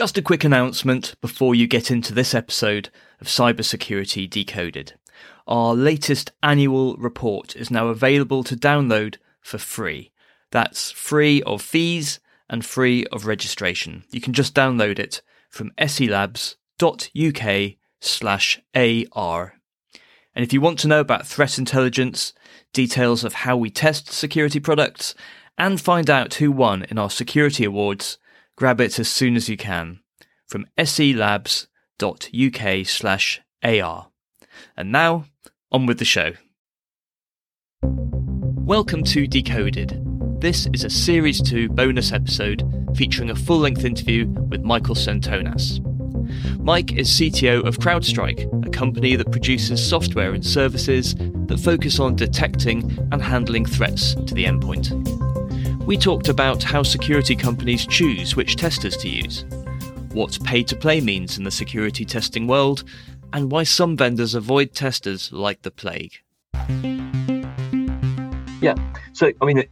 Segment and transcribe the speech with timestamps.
[0.00, 2.88] Just a quick announcement before you get into this episode
[3.20, 4.94] of Cybersecurity Decoded.
[5.46, 10.10] Our latest annual report is now available to download for free.
[10.52, 12.18] That's free of fees
[12.48, 14.04] and free of registration.
[14.10, 16.56] You can just download it from selabs.uk
[18.00, 19.54] slash AR.
[20.34, 22.32] And if you want to know about threat intelligence,
[22.72, 25.14] details of how we test security products,
[25.58, 28.16] and find out who won in our security awards,
[28.60, 30.00] grab it as soon as you can
[30.46, 31.66] from selabs.uk
[32.86, 34.08] slash AR.
[34.76, 35.24] And now,
[35.72, 36.32] on with the show.
[37.82, 39.98] Welcome to Decoded.
[40.42, 42.62] This is a Series 2 bonus episode
[42.94, 45.80] featuring a full length interview with Michael Sentonas.
[46.58, 52.14] Mike is CTO of CrowdStrike, a company that produces software and services that focus on
[52.14, 55.39] detecting and handling threats to the endpoint.
[55.86, 59.44] We talked about how security companies choose which testers to use,
[60.12, 62.84] what pay to play means in the security testing world,
[63.32, 66.12] and why some vendors avoid testers like the plague.
[68.60, 68.74] Yeah.
[69.14, 69.64] So, I mean,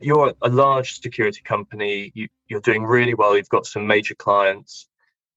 [0.00, 4.86] you're a large security company, you, are doing really well, you've got some major clients,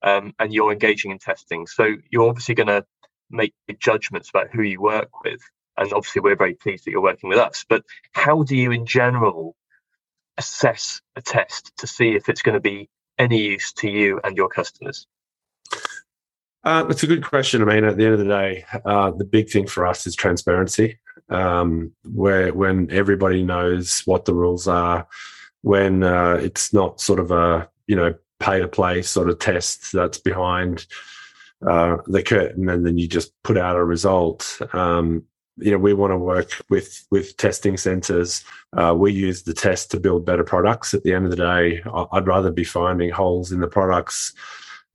[0.04, 1.68] um, and you're engaging in testing.
[1.68, 2.86] So, you're obviously going to
[3.30, 5.40] make judgments about who you work with.
[5.78, 7.66] And obviously, we're very pleased that you're working with us.
[7.68, 9.56] But how do you, in general,
[10.38, 14.36] assess a test to see if it's going to be any use to you and
[14.38, 15.08] your customers?
[16.64, 17.62] Uh, it's a good question.
[17.62, 20.16] I mean, at the end of the day, uh, the big thing for us is
[20.16, 25.08] transparency, um, where when everybody knows what the rules are,
[25.62, 29.92] when uh, it's not sort of a you know pay to play sort of test
[29.92, 30.86] that's behind
[31.68, 34.60] uh, the curtain, and then you just put out a result.
[34.74, 35.24] Um,
[35.62, 38.44] you know, we want to work with with testing centers.
[38.74, 40.94] Uh, we use the test to build better products.
[40.94, 41.82] At the end of the day,
[42.12, 44.34] I'd rather be finding holes in the products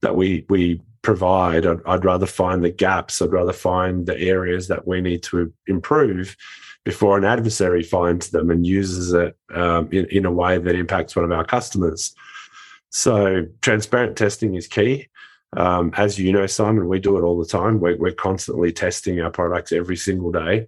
[0.01, 1.65] that we we provide.
[1.65, 3.21] I'd, I'd, rather find the gaps.
[3.21, 6.35] I'd rather find the areas that we need to improve
[6.83, 11.15] before an adversary finds them and uses it um, in, in a way that impacts
[11.15, 12.13] one of our customers.
[12.89, 15.07] So, transparent testing is key.
[15.55, 17.79] Um, as you know, Simon, we do it all the time.
[17.79, 20.67] We're, we're constantly testing our products every single day,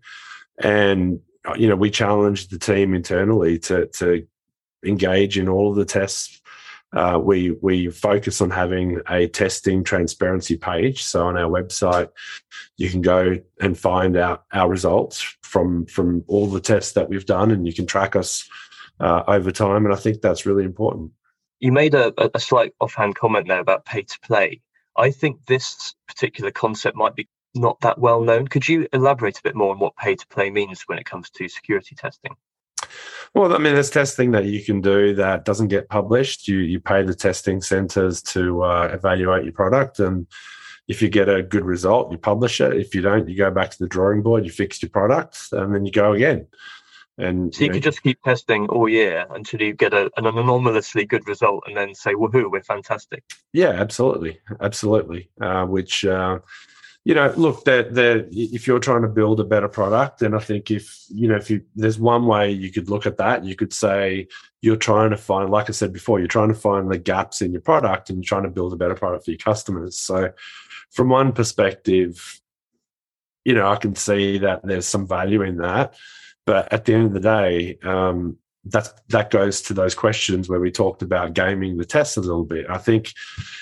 [0.61, 1.19] and
[1.57, 4.25] you know we challenge the team internally to to
[4.85, 6.39] engage in all of the tests
[6.93, 11.03] uh, we we focus on having a testing transparency page.
[11.03, 12.09] So on our website,
[12.77, 17.25] you can go and find out our results from from all the tests that we've
[17.25, 18.49] done, and you can track us
[18.99, 19.85] uh, over time.
[19.85, 21.11] And I think that's really important.
[21.59, 24.61] You made a, a slight offhand comment there about pay to play.
[24.99, 28.47] I think this particular concept might be not that well known.
[28.47, 31.29] Could you elaborate a bit more on what pay to play means when it comes
[31.31, 32.35] to security testing?
[33.33, 36.47] Well, I mean, there's testing that you can do that doesn't get published.
[36.47, 40.27] You you pay the testing centers to uh, evaluate your product, and
[40.87, 42.73] if you get a good result, you publish it.
[42.73, 44.45] If you don't, you go back to the drawing board.
[44.45, 46.47] You fix your product, and then you go again.
[47.19, 50.25] And so you, know, could just keep testing all year until you get a, an
[50.25, 55.29] anomalously good result, and then say, "Woohoo, we're fantastic." Yeah, absolutely, absolutely.
[55.41, 56.39] Uh, which uh,
[57.05, 60.39] you know, look, that that if you're trying to build a better product, then I
[60.39, 63.55] think if you know, if you there's one way you could look at that, you
[63.55, 64.27] could say
[64.61, 67.51] you're trying to find, like I said before, you're trying to find the gaps in
[67.51, 69.97] your product and you're trying to build a better product for your customers.
[69.97, 70.31] So,
[70.91, 72.41] from one perspective,
[73.45, 75.95] you know, I can see that there's some value in that,
[76.49, 80.59] but at the end of the day, um, that's that goes to those questions where
[80.59, 82.65] we talked about gaming the tests a little bit.
[82.67, 83.13] I think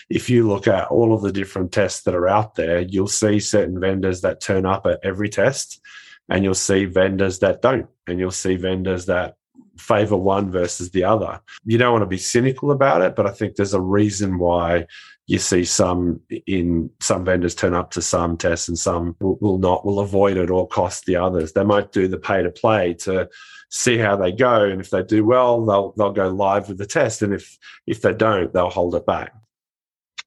[0.10, 3.42] if you look at all of the different tests that are out there, you'll see
[3.42, 5.82] certain vendors that turn up at every test,
[6.30, 9.36] and you'll see vendors that don't, and you'll see vendors that
[9.78, 11.42] favor one versus the other.
[11.66, 14.88] You don't want to be cynical about it, but I think there's a reason why
[15.28, 19.58] you see some in some vendors turn up to some tests and some will, will
[19.58, 21.52] not will avoid it or cost the others.
[21.52, 23.30] They might do the pay to play to
[23.70, 24.64] see how they go.
[24.64, 27.22] And if they do well, they'll they'll go live with the test.
[27.22, 29.34] And if if they don't, they'll hold it back.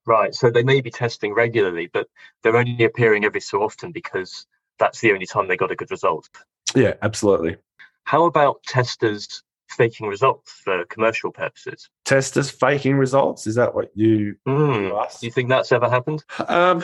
[0.06, 0.34] Right.
[0.34, 2.06] So they may be testing regularly, but
[2.42, 4.46] they're only appearing every so often because
[4.78, 6.28] that's the only time they got a good result.
[6.74, 7.56] Yeah, absolutely.
[8.04, 9.42] How about testers
[9.80, 11.88] faking results for commercial purposes.
[12.04, 13.46] Testers faking results?
[13.46, 15.02] Is that what you, mm.
[15.02, 15.22] asked?
[15.22, 16.22] Do you think that's ever happened?
[16.48, 16.82] Um,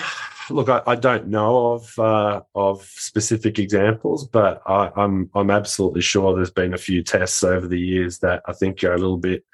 [0.49, 6.01] look, I, I, don't know of uh, of specific examples, but I, I'm I'm absolutely
[6.01, 9.19] sure there's been a few tests over the years that I think are a little
[9.19, 9.45] bit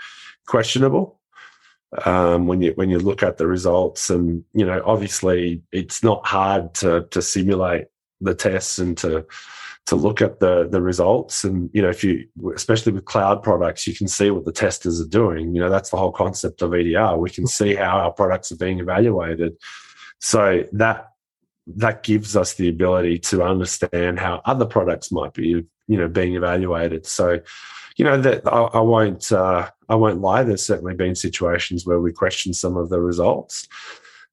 [0.47, 1.19] questionable.
[2.07, 6.25] Um, when you when you look at the results, and you know, obviously, it's not
[6.25, 7.87] hard to to simulate
[8.21, 9.27] the tests and to
[9.87, 11.45] to look at the the results.
[11.45, 15.01] And you know if you especially with cloud products you can see what the testers
[15.01, 15.55] are doing.
[15.55, 18.57] You know that's the whole concept of edr we can see how our products are
[18.57, 19.57] being evaluated.
[20.21, 21.09] So that
[21.67, 26.35] that gives us the ability to understand how other products might be you know being
[26.37, 27.07] evaluated.
[27.07, 27.41] So
[27.97, 30.43] you know that I, I won't uh, I won't lie.
[30.43, 33.69] There's certainly been situations where we question some of the results.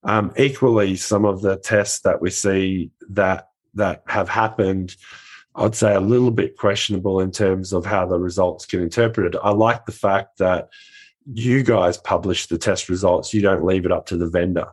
[0.04, 4.96] Um, equally, some of the tests that we see that that have happened,
[5.56, 9.36] I'd say a little bit questionable in terms of how the results get interpreted.
[9.42, 10.70] I like the fact that
[11.34, 13.34] you guys publish the test results.
[13.34, 14.68] You don't leave it up to the vendor.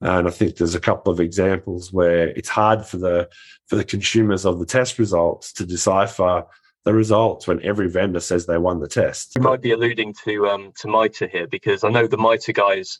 [0.00, 3.28] And I think there's a couple of examples where it's hard for the
[3.68, 6.44] for the consumers of the test results to decipher
[6.84, 9.36] the results when every vendor says they won the test.
[9.36, 12.98] You might be alluding to um, to MITRE here because I know the MITRE guys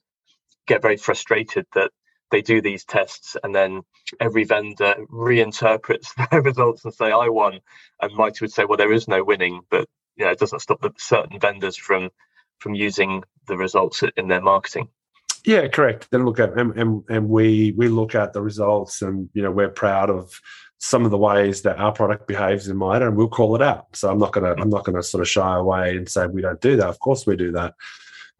[0.69, 1.91] get very frustrated that
[2.33, 3.83] they do these tests and then
[4.19, 7.61] every vendor reinterprets their results and say I won,
[8.01, 10.81] and MITRE would say, well, there is no winning, but you know, it doesn't stop
[10.81, 12.11] the certain vendors from
[12.59, 14.89] from using the results in their marketing.
[15.45, 16.09] Yeah, correct.
[16.11, 19.51] Then look at and, and and we we look at the results, and you know
[19.51, 20.41] we're proud of
[20.79, 23.87] some of the ways that our product behaves in MITRE, and we'll call it out.
[23.95, 26.61] So I'm not gonna I'm not gonna sort of shy away and say we don't
[26.61, 26.89] do that.
[26.89, 27.75] Of course we do that.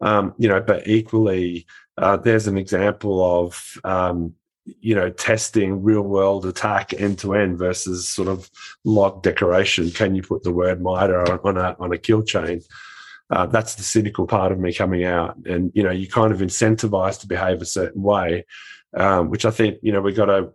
[0.01, 1.65] Um, you know, but equally,
[1.97, 4.33] uh, there's an example of um,
[4.65, 8.49] you know testing real world attack end to end versus sort of
[8.83, 9.91] log decoration.
[9.91, 12.61] Can you put the word MITRE on, on a on a kill chain?
[13.29, 16.39] Uh, that's the cynical part of me coming out, and you know, you kind of
[16.39, 18.45] incentivized to behave a certain way,
[18.95, 20.51] um, which I think you know we got to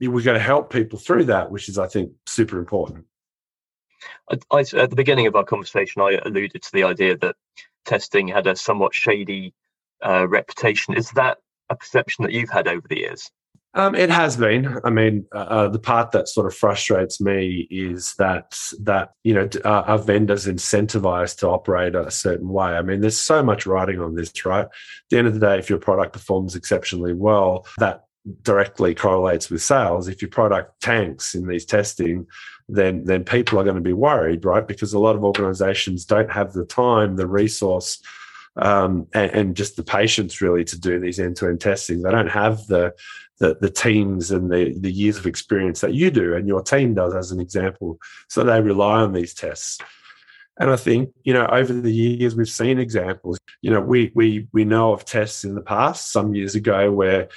[0.00, 3.04] we're going to help people through that, which is, I think, super important.
[4.50, 7.34] I, at the beginning of our conversation, I alluded to the idea that
[7.88, 9.54] testing had a somewhat shady
[10.04, 10.94] uh, reputation.
[10.94, 11.38] Is that
[11.70, 13.30] a perception that you've had over the years?
[13.74, 14.78] Um, it has been.
[14.84, 19.34] I mean, uh, uh the part that sort of frustrates me is that that you
[19.34, 22.72] know uh, our vendors incentivized to operate a certain way.
[22.72, 24.64] I mean, there's so much writing on this, right?
[24.64, 24.70] At
[25.10, 28.07] the end of the day, if your product performs exceptionally well, that
[28.42, 30.08] directly correlates with sales.
[30.08, 32.26] If your product tanks in these testing,
[32.68, 34.66] then then people are going to be worried, right?
[34.66, 38.02] Because a lot of organizations don't have the time, the resource,
[38.56, 42.02] um, and, and, just the patience really to do these end-to-end testing.
[42.02, 42.94] They don't have the
[43.38, 46.94] the, the teams and the, the years of experience that you do and your team
[46.94, 47.98] does as an example.
[48.28, 49.78] So they rely on these tests.
[50.58, 53.38] And I think, you know, over the years we've seen examples.
[53.62, 57.28] You know, we we we know of tests in the past, some years ago, where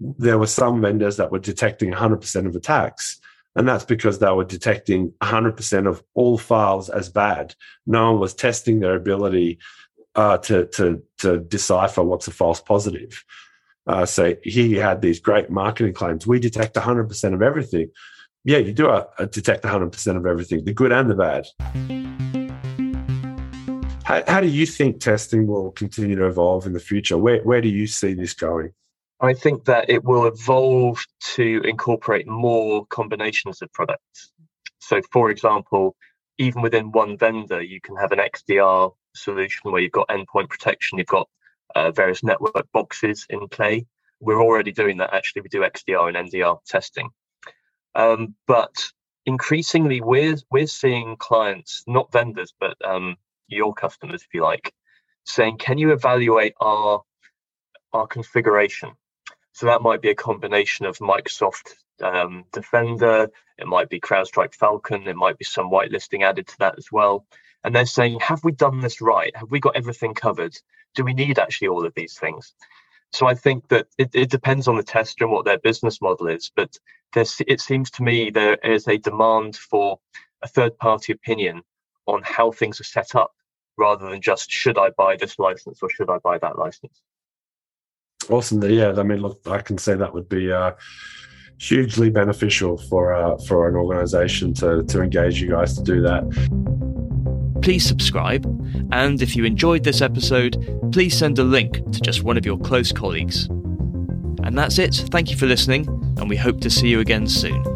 [0.00, 3.20] there were some vendors that were detecting 100% of attacks.
[3.54, 7.54] And that's because they were detecting 100% of all files as bad.
[7.86, 9.58] No one was testing their ability
[10.14, 13.24] uh, to, to, to decipher what's a false positive.
[13.86, 16.26] Uh, so here you had these great marketing claims.
[16.26, 17.90] We detect 100% of everything.
[18.44, 21.46] Yeah, you do uh, detect 100% of everything, the good and the bad.
[24.04, 27.16] How, how do you think testing will continue to evolve in the future?
[27.16, 28.72] Where, where do you see this going?
[29.20, 31.04] I think that it will evolve
[31.34, 34.32] to incorporate more combinations of products.
[34.78, 35.96] So, for example,
[36.38, 40.98] even within one vendor, you can have an XDR solution where you've got endpoint protection,
[40.98, 41.28] you've got
[41.74, 43.86] uh, various network boxes in play.
[44.20, 45.14] We're already doing that.
[45.14, 47.08] Actually, we do XDR and NDR testing.
[47.94, 48.92] Um, but
[49.24, 53.16] increasingly, we're we're seeing clients, not vendors, but um,
[53.48, 54.72] your customers, if you like,
[55.24, 57.02] saying, "Can you evaluate our
[57.92, 58.90] our configuration?"
[59.56, 65.08] So that might be a combination of Microsoft um, Defender, it might be CrowdStrike Falcon,
[65.08, 67.24] it might be some whitelisting added to that as well.
[67.64, 69.34] And they're saying, have we done this right?
[69.34, 70.54] Have we got everything covered?
[70.94, 72.52] Do we need actually all of these things?
[73.14, 76.26] So I think that it, it depends on the tester and what their business model
[76.26, 76.76] is, but
[77.14, 79.98] it seems to me there is a demand for
[80.42, 81.62] a third party opinion
[82.04, 83.32] on how things are set up
[83.78, 87.00] rather than just should I buy this license or should I buy that license.
[88.28, 88.62] Awesome.
[88.62, 90.72] Yeah, I mean, look, I can say that would be uh,
[91.58, 96.24] hugely beneficial for uh, for an organisation to to engage you guys to do that.
[97.62, 98.44] Please subscribe,
[98.92, 100.56] and if you enjoyed this episode,
[100.92, 103.46] please send a link to just one of your close colleagues.
[104.44, 104.94] And that's it.
[105.10, 107.75] Thank you for listening, and we hope to see you again soon.